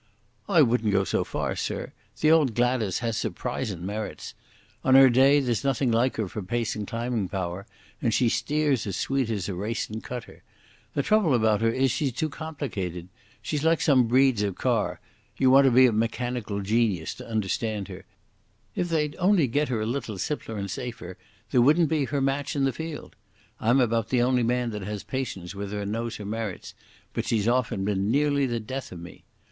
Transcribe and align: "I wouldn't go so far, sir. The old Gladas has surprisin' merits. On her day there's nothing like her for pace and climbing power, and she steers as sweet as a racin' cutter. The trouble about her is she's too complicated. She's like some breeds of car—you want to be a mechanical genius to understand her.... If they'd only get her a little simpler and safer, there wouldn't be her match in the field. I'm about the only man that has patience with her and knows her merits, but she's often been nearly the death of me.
"I 0.49 0.63
wouldn't 0.63 0.91
go 0.91 1.03
so 1.03 1.23
far, 1.23 1.55
sir. 1.55 1.93
The 2.21 2.31
old 2.31 2.55
Gladas 2.55 3.01
has 3.01 3.17
surprisin' 3.17 3.85
merits. 3.85 4.33
On 4.83 4.95
her 4.95 5.11
day 5.11 5.39
there's 5.39 5.63
nothing 5.63 5.91
like 5.91 6.15
her 6.17 6.27
for 6.27 6.41
pace 6.41 6.75
and 6.75 6.87
climbing 6.87 7.29
power, 7.29 7.67
and 8.01 8.11
she 8.11 8.27
steers 8.27 8.87
as 8.87 8.97
sweet 8.97 9.29
as 9.29 9.47
a 9.47 9.53
racin' 9.53 10.01
cutter. 10.01 10.41
The 10.95 11.03
trouble 11.03 11.35
about 11.35 11.61
her 11.61 11.69
is 11.69 11.91
she's 11.91 12.13
too 12.13 12.29
complicated. 12.29 13.09
She's 13.43 13.63
like 13.63 13.79
some 13.79 14.07
breeds 14.07 14.41
of 14.41 14.55
car—you 14.55 15.51
want 15.51 15.65
to 15.65 15.71
be 15.71 15.85
a 15.85 15.91
mechanical 15.91 16.61
genius 16.61 17.13
to 17.13 17.27
understand 17.29 17.87
her.... 17.87 18.03
If 18.73 18.89
they'd 18.89 19.15
only 19.19 19.45
get 19.45 19.69
her 19.69 19.81
a 19.81 19.85
little 19.85 20.17
simpler 20.17 20.57
and 20.57 20.71
safer, 20.71 21.15
there 21.51 21.61
wouldn't 21.61 21.89
be 21.89 22.05
her 22.05 22.21
match 22.21 22.55
in 22.55 22.63
the 22.63 22.73
field. 22.73 23.15
I'm 23.59 23.79
about 23.79 24.09
the 24.09 24.23
only 24.23 24.41
man 24.41 24.71
that 24.71 24.81
has 24.81 25.03
patience 25.03 25.53
with 25.53 25.71
her 25.71 25.81
and 25.81 25.91
knows 25.91 26.15
her 26.15 26.25
merits, 26.25 26.73
but 27.13 27.23
she's 27.27 27.47
often 27.47 27.85
been 27.85 28.09
nearly 28.09 28.47
the 28.47 28.59
death 28.59 28.91
of 28.91 28.99
me. 28.99 29.25